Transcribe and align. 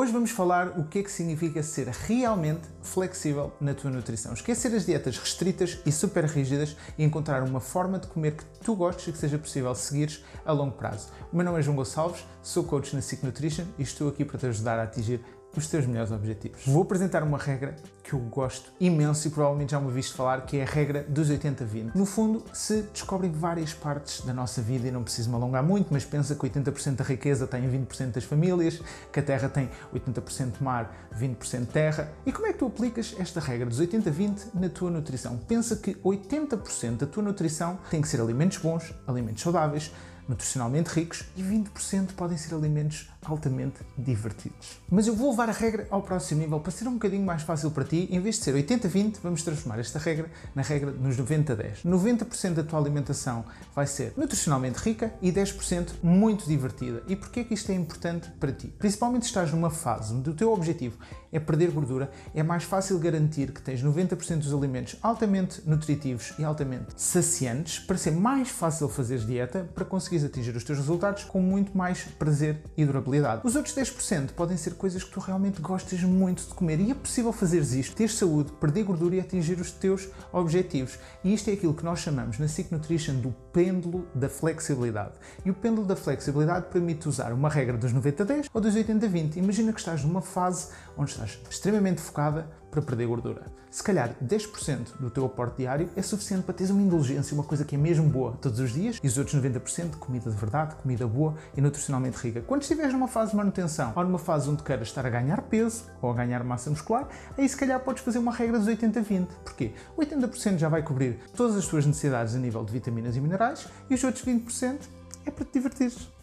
Hoje 0.00 0.12
vamos 0.12 0.30
falar 0.30 0.78
o 0.78 0.84
que 0.84 1.00
é 1.00 1.02
que 1.02 1.10
significa 1.10 1.60
ser 1.60 1.88
realmente 1.88 2.68
flexível 2.82 3.52
na 3.60 3.74
tua 3.74 3.90
nutrição. 3.90 4.32
Esquecer 4.32 4.72
as 4.72 4.86
dietas 4.86 5.18
restritas 5.18 5.80
e 5.84 5.90
super 5.90 6.24
rígidas 6.24 6.76
e 6.96 7.02
encontrar 7.02 7.42
uma 7.42 7.58
forma 7.58 7.98
de 7.98 8.06
comer 8.06 8.36
que 8.36 8.44
tu 8.62 8.76
gostes 8.76 9.08
e 9.08 9.10
que 9.12 9.18
seja 9.18 9.36
possível 9.36 9.74
seguires 9.74 10.24
a 10.46 10.52
longo 10.52 10.76
prazo. 10.76 11.08
O 11.32 11.36
meu 11.36 11.44
nome 11.44 11.58
é 11.58 11.62
João 11.62 11.74
Gonçalves, 11.74 12.24
sou 12.40 12.62
coach 12.62 12.94
na 12.94 13.02
Sick 13.02 13.26
Nutrition 13.26 13.64
e 13.76 13.82
estou 13.82 14.08
aqui 14.08 14.24
para 14.24 14.38
te 14.38 14.46
ajudar 14.46 14.78
a 14.78 14.84
atingir 14.84 15.20
os 15.58 15.66
teus 15.68 15.86
melhores 15.86 16.10
objetivos. 16.10 16.62
Vou 16.66 16.82
apresentar 16.82 17.22
uma 17.22 17.36
regra 17.36 17.76
que 18.02 18.14
eu 18.14 18.18
gosto 18.20 18.72
imenso 18.80 19.28
e 19.28 19.30
provavelmente 19.30 19.72
já 19.72 19.80
me 19.80 19.92
viste 19.92 20.14
falar, 20.14 20.46
que 20.46 20.56
é 20.56 20.62
a 20.62 20.66
regra 20.66 21.04
dos 21.06 21.30
80-20. 21.30 21.94
No 21.94 22.06
fundo, 22.06 22.42
se 22.54 22.82
descobrem 22.92 23.30
várias 23.30 23.74
partes 23.74 24.24
da 24.24 24.32
nossa 24.32 24.62
vida, 24.62 24.88
e 24.88 24.90
não 24.90 25.02
preciso 25.02 25.28
me 25.28 25.36
alongar 25.36 25.62
muito, 25.62 25.88
mas 25.90 26.04
pensa 26.04 26.34
que 26.34 26.40
80% 26.40 26.96
da 26.96 27.04
riqueza 27.04 27.46
tem 27.46 27.68
20% 27.68 28.12
das 28.12 28.24
famílias, 28.24 28.80
que 29.12 29.20
a 29.20 29.22
terra 29.22 29.48
tem 29.48 29.68
80% 29.94 30.54
mar, 30.60 31.08
20% 31.14 31.66
terra. 31.66 32.10
E 32.24 32.32
como 32.32 32.46
é 32.46 32.52
que 32.52 32.58
tu 32.58 32.66
aplicas 32.66 33.14
esta 33.18 33.40
regra 33.40 33.66
dos 33.66 33.80
80-20 33.80 34.54
na 34.54 34.70
tua 34.70 34.90
nutrição? 34.90 35.36
Pensa 35.36 35.76
que 35.76 35.94
80% 35.96 36.96
da 36.96 37.06
tua 37.06 37.22
nutrição 37.22 37.78
tem 37.90 38.00
que 38.00 38.08
ser 38.08 38.20
alimentos 38.20 38.56
bons, 38.58 38.94
alimentos 39.06 39.42
saudáveis, 39.42 39.92
nutricionalmente 40.28 40.90
ricos 40.90 41.24
e 41.36 41.42
20% 41.42 42.12
podem 42.14 42.36
ser 42.36 42.54
alimentos 42.54 43.08
altamente 43.24 43.80
divertidos. 43.96 44.80
Mas 44.90 45.06
eu 45.06 45.14
vou 45.14 45.30
levar 45.30 45.48
a 45.48 45.52
regra 45.52 45.86
ao 45.90 46.02
próximo 46.02 46.40
nível 46.40 46.60
para 46.60 46.70
ser 46.70 46.86
um 46.86 46.94
bocadinho 46.94 47.24
mais 47.24 47.42
fácil 47.42 47.70
para 47.70 47.84
ti. 47.84 48.08
Em 48.10 48.20
vez 48.20 48.36
de 48.36 48.44
ser 48.44 48.54
80-20, 48.54 49.16
vamos 49.22 49.42
transformar 49.42 49.78
esta 49.78 49.98
regra 49.98 50.30
na 50.54 50.62
regra 50.62 50.90
nos 50.90 51.16
90-10. 51.16 51.84
90% 51.84 52.54
da 52.54 52.62
tua 52.62 52.78
alimentação 52.78 53.44
vai 53.74 53.86
ser 53.86 54.12
nutricionalmente 54.16 54.78
rica 54.78 55.12
e 55.20 55.32
10% 55.32 55.94
muito 56.02 56.46
divertida. 56.46 57.02
E 57.08 57.16
porquê 57.16 57.40
é 57.40 57.44
que 57.44 57.54
isto 57.54 57.70
é 57.72 57.74
importante 57.74 58.30
para 58.38 58.52
ti? 58.52 58.68
Principalmente 58.78 59.22
se 59.22 59.28
estás 59.28 59.52
numa 59.52 59.70
fase 59.70 60.14
onde 60.14 60.30
o 60.30 60.34
teu 60.34 60.52
objetivo 60.52 60.98
é 61.32 61.38
perder 61.38 61.70
gordura, 61.70 62.10
é 62.34 62.42
mais 62.42 62.64
fácil 62.64 62.98
garantir 62.98 63.52
que 63.52 63.62
tens 63.62 63.82
90% 63.82 64.38
dos 64.38 64.52
alimentos 64.52 64.96
altamente 65.02 65.62
nutritivos 65.66 66.34
e 66.38 66.44
altamente 66.44 66.86
saciantes 66.96 67.78
para 67.78 67.96
ser 67.96 68.10
mais 68.10 68.48
fácil 68.48 68.88
fazer 68.88 69.18
dieta 69.20 69.68
para 69.74 69.84
conseguir 69.84 70.08
conseguires 70.08 70.24
atingir 70.24 70.56
os 70.56 70.64
teus 70.64 70.78
resultados 70.78 71.24
com 71.24 71.40
muito 71.40 71.76
mais 71.76 72.04
prazer 72.18 72.62
e 72.76 72.84
durabilidade. 72.84 73.42
Os 73.44 73.54
outros 73.56 73.74
10% 73.74 74.30
podem 74.32 74.56
ser 74.56 74.74
coisas 74.74 75.04
que 75.04 75.10
tu 75.10 75.20
realmente 75.20 75.60
gostas 75.60 76.00
muito 76.02 76.46
de 76.46 76.54
comer 76.54 76.80
e 76.80 76.90
é 76.90 76.94
possível 76.94 77.32
fazeres 77.32 77.72
isto, 77.72 77.94
ter 77.94 78.08
saúde, 78.08 78.52
perder 78.52 78.84
gordura 78.84 79.16
e 79.16 79.20
atingir 79.20 79.60
os 79.60 79.70
teus 79.70 80.08
objetivos. 80.32 80.98
E 81.22 81.34
isto 81.34 81.50
é 81.50 81.52
aquilo 81.52 81.74
que 81.74 81.84
nós 81.84 82.00
chamamos 82.00 82.38
na 82.38 82.48
Sick 82.48 82.72
Nutrition 82.72 83.16
do 83.16 83.30
pêndulo 83.52 84.06
da 84.14 84.28
flexibilidade. 84.28 85.12
E 85.44 85.50
o 85.50 85.54
pêndulo 85.54 85.86
da 85.86 85.96
flexibilidade 85.96 86.66
permite 86.70 87.08
usar 87.08 87.32
uma 87.32 87.48
regra 87.48 87.76
dos 87.76 87.92
90-10 87.92 88.46
ou 88.52 88.60
dos 88.60 88.74
80-20. 88.74 89.36
Imagina 89.36 89.72
que 89.72 89.80
estás 89.80 90.04
numa 90.04 90.22
fase 90.22 90.68
onde 90.96 91.10
estás 91.18 91.38
extremamente 91.50 92.00
focada 92.00 92.48
para 92.70 92.82
perder 92.82 93.06
gordura. 93.06 93.46
Se 93.70 93.82
calhar 93.82 94.14
10% 94.24 94.98
do 94.98 95.10
teu 95.10 95.24
aporte 95.26 95.58
diário 95.58 95.90
é 95.96 96.02
suficiente 96.02 96.42
para 96.42 96.54
teres 96.54 96.70
uma 96.70 96.80
indulgência, 96.80 97.34
uma 97.34 97.44
coisa 97.44 97.64
que 97.64 97.74
é 97.74 97.78
mesmo 97.78 98.08
boa 98.08 98.32
todos 98.40 98.58
os 98.60 98.72
dias, 98.72 98.98
e 99.02 99.06
os 99.06 99.18
outros 99.18 99.40
90% 99.40 99.96
comida 99.96 100.30
de 100.30 100.36
verdade, 100.36 100.74
comida 100.76 101.06
boa 101.06 101.34
e 101.56 101.60
nutricionalmente 101.60 102.16
rica. 102.18 102.40
Quando 102.40 102.62
estiveres 102.62 102.92
numa 102.92 103.08
fase 103.08 103.32
de 103.32 103.36
manutenção 103.36 103.92
ou 103.94 104.04
numa 104.04 104.18
fase 104.18 104.48
onde 104.48 104.62
queiras 104.62 104.88
estar 104.88 105.04
a 105.04 105.10
ganhar 105.10 105.42
peso 105.42 105.84
ou 106.00 106.10
a 106.10 106.14
ganhar 106.14 106.42
massa 106.44 106.70
muscular, 106.70 107.08
aí 107.36 107.48
se 107.48 107.56
calhar 107.56 107.80
podes 107.80 108.02
fazer 108.02 108.18
uma 108.18 108.32
regra 108.32 108.58
dos 108.58 108.68
80-20. 108.68 109.26
Porquê? 109.44 109.72
80% 109.98 110.58
já 110.58 110.68
vai 110.68 110.82
cobrir 110.82 111.18
todas 111.36 111.56
as 111.56 111.66
tuas 111.66 111.84
necessidades 111.84 112.34
a 112.34 112.38
nível 112.38 112.64
de 112.64 112.72
vitaminas 112.72 113.16
e 113.16 113.20
minerais 113.20 113.66
e 113.90 113.94
os 113.94 114.04
outros 114.04 114.24
20% 114.24 114.78
é 115.26 115.30
para 115.30 115.44
te 115.44 115.52
divertires. 115.52 116.17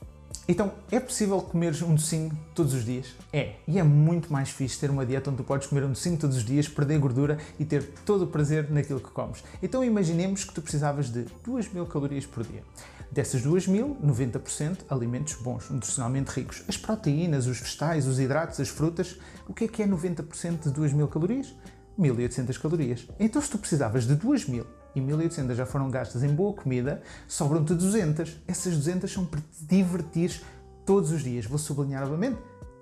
Então, 0.47 0.73
é 0.91 0.99
possível 0.99 1.41
comeres 1.41 1.81
um 1.81 1.95
docinho 1.95 2.31
todos 2.53 2.75
os 2.75 2.85
dias? 2.85 3.15
É. 3.33 3.55
E 3.67 3.79
é 3.79 3.83
muito 3.83 4.31
mais 4.31 4.49
fixe 4.49 4.79
ter 4.79 4.91
uma 4.91 5.03
dieta 5.03 5.31
onde 5.31 5.37
tu 5.37 5.43
podes 5.43 5.67
comer 5.67 5.83
um 5.83 5.89
docinho 5.89 6.17
todos 6.17 6.37
os 6.37 6.45
dias, 6.45 6.67
perder 6.67 6.99
gordura 6.99 7.39
e 7.59 7.65
ter 7.65 7.83
todo 8.05 8.25
o 8.25 8.27
prazer 8.27 8.69
naquilo 8.69 8.99
que 8.99 9.09
comes. 9.09 9.43
Então, 9.63 9.83
imaginemos 9.83 10.43
que 10.43 10.53
tu 10.53 10.61
precisavas 10.61 11.09
de 11.09 11.25
2.000 11.43 11.87
calorias 11.87 12.27
por 12.27 12.43
dia. 12.43 12.64
Dessas 13.11 13.42
2.000, 13.42 13.97
90% 14.05 14.81
alimentos 14.87 15.33
bons, 15.33 15.67
nutricionalmente 15.71 16.30
ricos. 16.30 16.64
As 16.67 16.77
proteínas, 16.77 17.47
os 17.47 17.59
vegetais, 17.59 18.05
os 18.05 18.20
hidratos, 18.20 18.59
as 18.59 18.70
frutas. 18.70 19.17
O 19.47 19.53
que 19.53 19.64
é 19.64 19.67
que 19.67 19.81
é 19.81 19.87
90% 19.87 20.71
de 20.71 20.80
2.000 20.80 21.09
calorias? 21.09 21.55
1.800 21.97 22.61
calorias. 22.61 23.08
Então, 23.20 23.41
se 23.41 23.49
tu 23.49 23.58
precisavas 23.58 24.05
de 24.05 24.15
2.000 24.15 24.64
e 24.95 25.02
1.800 25.02 25.54
já 25.54 25.66
foram 25.66 25.89
gastas 25.89 26.23
em 26.23 26.30
boa 26.33 26.54
comida, 26.54 27.02
sobram-te 27.28 27.73
200. 27.73 28.42
Essas 28.48 28.76
200 28.76 29.11
são 29.11 29.26
para 29.26 29.42
te 29.42 29.66
divertir 29.66 30.42
todos 30.86 31.11
os 31.11 31.23
dias. 31.23 31.45
Vou 31.45 31.58
sublinhar 31.58 32.04
novamente, 32.04 32.39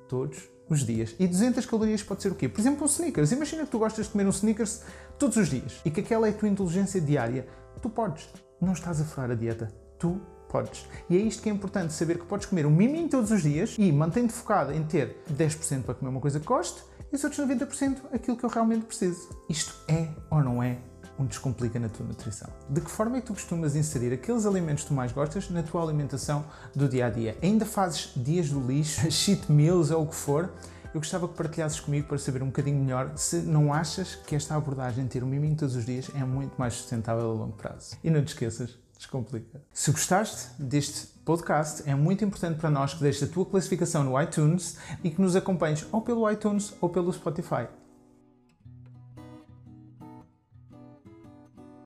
todos 0.07 0.37
os 0.69 0.85
dias. 0.85 1.15
E 1.19 1.27
200 1.27 1.65
calorias 1.65 2.03
pode 2.03 2.21
ser 2.21 2.31
o 2.31 2.35
quê? 2.35 2.47
Por 2.47 2.61
exemplo, 2.61 2.83
um 2.83 2.85
sneakers. 2.85 3.31
Imagina 3.31 3.65
que 3.65 3.71
tu 3.71 3.79
gostas 3.79 4.05
de 4.05 4.11
comer 4.11 4.25
um 4.25 4.29
sneakers 4.29 4.81
todos 5.17 5.37
os 5.37 5.49
dias 5.49 5.81
e 5.83 5.91
que 5.91 6.01
aquela 6.01 6.27
é 6.27 6.29
a 6.29 6.33
tua 6.33 6.47
inteligência 6.47 7.01
diária. 7.01 7.47
Tu 7.81 7.89
podes. 7.89 8.29
Não 8.61 8.73
estás 8.73 9.01
a 9.01 9.03
furar 9.03 9.31
a 9.31 9.35
dieta. 9.35 9.73
Tu 9.99 10.19
podes. 10.47 10.87
E 11.09 11.17
é 11.17 11.19
isto 11.19 11.41
que 11.41 11.49
é 11.49 11.51
importante, 11.51 11.93
saber 11.93 12.19
que 12.19 12.25
podes 12.25 12.45
comer 12.45 12.65
um 12.67 12.69
miminho 12.69 13.09
todos 13.09 13.31
os 13.31 13.41
dias 13.41 13.75
e 13.79 13.91
mantém-te 13.91 14.31
focado 14.31 14.71
em 14.71 14.83
ter 14.83 15.17
10% 15.33 15.81
para 15.81 15.95
comer 15.95 16.11
uma 16.11 16.21
coisa 16.21 16.39
que 16.39 16.45
goste 16.45 16.83
e 17.11 17.15
os 17.15 17.23
outros 17.23 17.43
90% 17.43 17.97
aquilo 18.13 18.37
que 18.37 18.43
eu 18.43 18.49
realmente 18.49 18.85
preciso. 18.85 19.29
Isto 19.49 19.73
é 19.87 20.09
ou 20.29 20.43
não 20.43 20.61
é 20.61 20.77
um 21.17 21.25
descomplica 21.25 21.79
na 21.79 21.89
tua 21.89 22.05
nutrição. 22.05 22.49
De 22.69 22.81
que 22.81 22.89
forma 22.89 23.17
é 23.17 23.21
que 23.21 23.27
tu 23.27 23.33
costumas 23.33 23.75
inserir 23.75 24.13
aqueles 24.13 24.45
alimentos 24.45 24.83
que 24.83 24.89
tu 24.89 24.93
mais 24.93 25.11
gostas 25.11 25.49
na 25.49 25.63
tua 25.63 25.83
alimentação 25.83 26.45
do 26.75 26.87
dia 26.87 27.07
a 27.07 27.09
dia? 27.09 27.37
Ainda 27.41 27.65
fazes 27.65 28.11
dias 28.15 28.49
do 28.49 28.59
lixo, 28.59 29.09
cheat 29.11 29.51
meals 29.51 29.91
ou 29.91 30.03
o 30.03 30.07
que 30.07 30.15
for? 30.15 30.51
Eu 30.93 30.99
gostava 30.99 31.27
que 31.27 31.33
partilhasses 31.33 31.79
comigo 31.79 32.07
para 32.07 32.19
saber 32.19 32.43
um 32.43 32.47
bocadinho 32.47 32.77
melhor 32.77 33.13
se 33.15 33.37
não 33.37 33.73
achas 33.73 34.13
que 34.13 34.35
esta 34.35 34.55
abordagem, 34.55 35.07
ter 35.07 35.23
um 35.23 35.27
miminho 35.27 35.55
todos 35.55 35.75
os 35.75 35.85
dias, 35.85 36.09
é 36.13 36.23
muito 36.23 36.53
mais 36.55 36.75
sustentável 36.75 37.31
a 37.31 37.33
longo 37.33 37.53
prazo. 37.53 37.97
E 38.03 38.11
não 38.11 38.23
te 38.23 38.27
esqueças, 38.27 38.77
descomplica. 38.95 39.59
Se 39.73 39.91
gostaste 39.91 40.49
deste 40.61 41.07
podcast, 41.25 41.89
é 41.89 41.95
muito 41.95 42.23
importante 42.23 42.59
para 42.59 42.69
nós 42.69 42.93
que 42.93 43.01
deixes 43.01 43.23
a 43.23 43.27
tua 43.27 43.43
classificação 43.43 44.03
no 44.03 44.21
iTunes 44.21 44.77
e 45.03 45.09
que 45.09 45.19
nos 45.19 45.35
acompanhes 45.35 45.83
ou 45.91 46.01
pelo 46.01 46.29
iTunes 46.29 46.73
ou 46.79 46.89
pelo 46.89 47.11
Spotify. 47.11 47.67